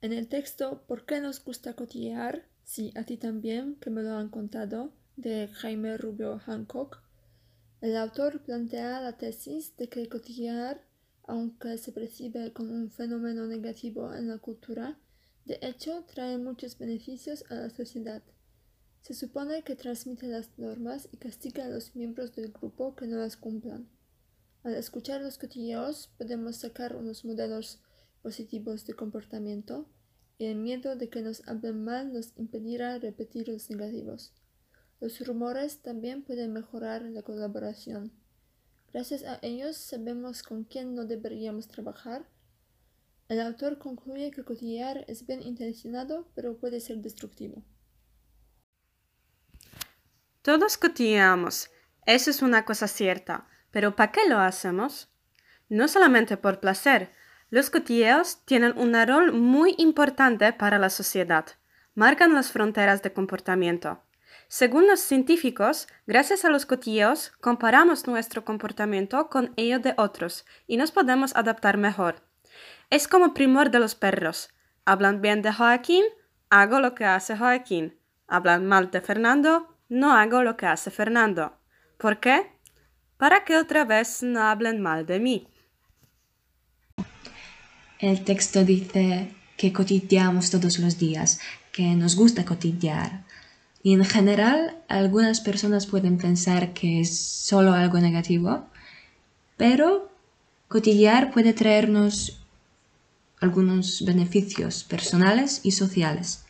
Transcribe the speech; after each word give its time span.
En 0.00 0.12
el 0.12 0.28
texto 0.28 0.84
¿Por 0.86 1.06
qué 1.06 1.20
nos 1.20 1.44
gusta 1.44 1.74
cotillear? 1.74 2.46
Sí, 2.62 2.92
a 2.94 3.02
ti 3.02 3.16
también, 3.16 3.74
que 3.76 3.90
me 3.90 4.02
lo 4.02 4.16
han 4.16 4.28
contado, 4.28 4.92
de 5.16 5.48
Jaime 5.48 5.96
Rubio 5.98 6.38
Hancock, 6.38 7.02
el 7.80 7.96
autor 7.96 8.42
plantea 8.42 9.00
la 9.00 9.16
tesis 9.16 9.76
de 9.76 9.88
que 9.88 10.08
cotillear, 10.08 10.84
aunque 11.24 11.78
se 11.78 11.92
percibe 11.92 12.52
como 12.52 12.74
un 12.74 12.90
fenómeno 12.90 13.46
negativo 13.46 14.14
en 14.14 14.28
la 14.28 14.38
cultura, 14.38 14.98
de 15.44 15.58
hecho 15.62 16.04
trae 16.12 16.38
muchos 16.38 16.78
beneficios 16.78 17.44
a 17.50 17.54
la 17.54 17.70
sociedad. 17.70 18.22
Se 19.02 19.14
supone 19.14 19.62
que 19.62 19.74
transmite 19.74 20.26
las 20.26 20.58
normas 20.58 21.08
y 21.12 21.16
castiga 21.16 21.64
a 21.64 21.68
los 21.68 21.96
miembros 21.96 22.34
del 22.34 22.52
grupo 22.52 22.94
que 22.94 23.06
no 23.06 23.16
las 23.16 23.36
cumplan. 23.36 23.88
Al 24.62 24.74
escuchar 24.74 25.22
los 25.22 25.38
cotilleos 25.38 26.10
podemos 26.18 26.56
sacar 26.56 26.96
unos 26.96 27.24
modelos 27.24 27.80
positivos 28.22 28.86
de 28.86 28.94
comportamiento 28.94 29.86
y 30.38 30.46
el 30.46 30.56
miedo 30.56 30.96
de 30.96 31.08
que 31.08 31.22
nos 31.22 31.46
hablen 31.48 31.84
mal 31.84 32.12
nos 32.12 32.32
impedirá 32.36 32.98
repetir 32.98 33.48
los 33.48 33.70
negativos. 33.70 34.32
Los 35.00 35.24
rumores 35.26 35.82
también 35.82 36.22
pueden 36.22 36.52
mejorar 36.52 37.02
la 37.02 37.22
colaboración. 37.22 38.12
Gracias 38.92 39.22
a 39.24 39.38
ellos 39.42 39.76
sabemos 39.76 40.42
con 40.42 40.64
quién 40.64 40.94
no 40.94 41.04
deberíamos 41.04 41.68
trabajar. 41.68 42.26
El 43.28 43.40
autor 43.40 43.78
concluye 43.78 44.30
que 44.30 44.44
cotillear 44.44 45.04
es 45.08 45.26
bien 45.26 45.42
intencionado, 45.42 46.28
pero 46.34 46.56
puede 46.56 46.80
ser 46.80 46.98
destructivo. 46.98 47.62
Todos 50.42 50.78
cotilleamos, 50.78 51.70
eso 52.06 52.30
es 52.30 52.40
una 52.40 52.64
cosa 52.64 52.88
cierta, 52.88 53.46
pero 53.70 53.94
¿para 53.94 54.12
qué 54.12 54.20
lo 54.28 54.38
hacemos? 54.38 55.10
No 55.68 55.88
solamente 55.88 56.38
por 56.38 56.58
placer, 56.58 57.12
los 57.50 57.70
cotilleos 57.70 58.44
tienen 58.44 58.76
un 58.76 58.94
rol 59.06 59.32
muy 59.32 59.74
importante 59.78 60.52
para 60.52 60.78
la 60.78 60.90
sociedad. 60.90 61.46
Marcan 61.94 62.34
las 62.34 62.52
fronteras 62.52 63.02
de 63.02 63.12
comportamiento. 63.12 64.02
Según 64.48 64.86
los 64.86 65.00
científicos, 65.00 65.88
gracias 66.06 66.44
a 66.44 66.50
los 66.50 66.66
cotilleos 66.66 67.32
comparamos 67.40 68.06
nuestro 68.06 68.44
comportamiento 68.44 69.28
con 69.28 69.52
ello 69.56 69.78
de 69.78 69.94
otros 69.96 70.46
y 70.66 70.76
nos 70.76 70.90
podemos 70.90 71.34
adaptar 71.36 71.76
mejor. 71.76 72.22
Es 72.90 73.08
como 73.08 73.34
primor 73.34 73.70
de 73.70 73.78
los 73.78 73.94
perros. 73.94 74.50
Hablan 74.84 75.20
bien 75.20 75.42
de 75.42 75.52
Joaquín, 75.52 76.04
hago 76.50 76.80
lo 76.80 76.94
que 76.94 77.04
hace 77.04 77.36
Joaquín. 77.36 77.98
Hablan 78.26 78.66
mal 78.66 78.90
de 78.90 79.00
Fernando, 79.00 79.76
no 79.88 80.12
hago 80.12 80.42
lo 80.42 80.56
que 80.56 80.66
hace 80.66 80.90
Fernando. 80.90 81.58
¿Por 81.98 82.20
qué? 82.20 82.52
Para 83.16 83.44
que 83.44 83.56
otra 83.56 83.84
vez 83.84 84.22
no 84.22 84.42
hablen 84.42 84.80
mal 84.80 85.04
de 85.04 85.18
mí. 85.18 85.48
El 87.98 88.22
texto 88.22 88.64
dice 88.64 89.34
que 89.56 89.72
cotidiamos 89.72 90.50
todos 90.50 90.78
los 90.78 90.98
días, 90.98 91.40
que 91.72 91.82
nos 91.96 92.14
gusta 92.14 92.44
cotidiar. 92.44 93.24
Y 93.82 93.94
en 93.94 94.04
general, 94.04 94.76
algunas 94.88 95.40
personas 95.40 95.86
pueden 95.86 96.16
pensar 96.16 96.72
que 96.74 97.00
es 97.00 97.18
solo 97.18 97.72
algo 97.72 97.98
negativo, 97.98 98.66
pero 99.56 100.12
cotidiar 100.68 101.32
puede 101.32 101.52
traernos 101.54 102.40
algunos 103.40 104.04
beneficios 104.04 104.84
personales 104.84 105.60
y 105.64 105.72
sociales. 105.72 106.44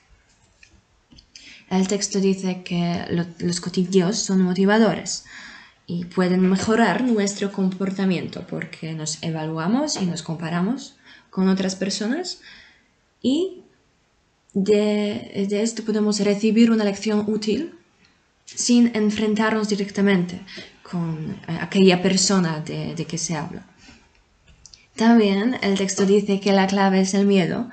El 1.70 1.88
texto 1.88 2.20
dice 2.20 2.62
que 2.62 3.04
los 3.38 3.60
cotidios 3.60 4.18
son 4.18 4.42
motivadores 4.42 5.24
y 5.90 6.04
pueden 6.04 6.42
mejorar 6.42 7.02
nuestro 7.02 7.50
comportamiento 7.50 8.46
porque 8.46 8.92
nos 8.92 9.20
evaluamos 9.22 9.96
y 9.96 10.04
nos 10.04 10.22
comparamos 10.22 10.96
con 11.30 11.48
otras 11.48 11.76
personas 11.76 12.40
y 13.22 13.62
de, 14.52 15.46
esto 15.50 15.82
podemos 15.84 16.20
recibir 16.20 16.70
una 16.70 16.84
lección 16.84 17.24
útil 17.26 17.74
sin 18.44 18.94
enfrentarnos 18.94 19.70
directamente 19.70 20.42
con 20.82 21.40
eh, 21.48 21.58
aquella 21.60 22.02
persona 22.02 22.60
de, 22.60 22.94
de 22.94 23.04
que 23.06 23.16
se 23.16 23.34
habla. 23.34 23.64
También 24.94 25.56
el 25.62 25.78
texto 25.78 26.04
dice 26.04 26.38
que 26.38 26.52
la 26.52 26.66
clave 26.66 27.00
es 27.00 27.14
el 27.14 27.26
miedo, 27.26 27.70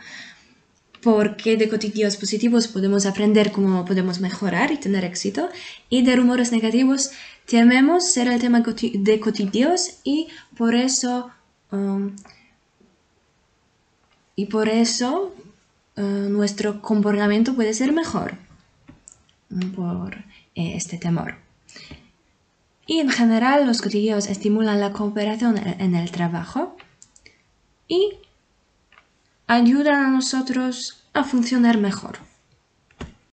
porque 1.05 1.55
de 1.55 1.69
cotidios 1.69 2.17
positivos 2.17 2.67
podemos 2.67 3.05
aprender 3.05 3.51
cómo 3.51 3.85
podemos 3.85 4.19
mejorar 4.19 4.71
y 4.71 4.77
tener 4.77 5.03
éxito, 5.05 5.49
y 5.87 6.01
de 6.03 6.15
rumores 6.15 6.51
negativos 6.51 7.11
tememos 7.45 8.11
ser 8.11 8.27
el 8.27 8.41
tema 8.41 8.61
de 8.61 9.19
cotidios 9.19 9.99
y 10.03 10.29
por 10.57 10.73
eso 10.73 11.29
um, 11.71 12.15
y 14.35 14.47
por 14.47 14.67
eso 14.67 15.31
eh, 15.95 16.01
nuestro 16.01 16.81
comportamiento 16.81 17.53
puede 17.53 17.75
ser 17.75 17.93
mejor 17.93 18.39
por 19.75 20.15
eh, 20.55 20.73
este 20.75 20.97
temor. 20.97 21.35
Y 22.87 22.99
en 22.99 23.11
general 23.11 23.67
los 23.67 23.83
cotilleos 23.83 24.25
estimulan 24.27 24.79
la 24.79 24.91
cooperación 24.91 25.55
en 25.57 25.93
el 25.93 26.09
trabajo 26.09 26.75
y 27.87 28.24
ayudan 29.47 30.05
a 30.05 30.09
nosotros 30.09 31.07
a 31.13 31.23
funcionar 31.23 31.77
mejor. 31.77 32.17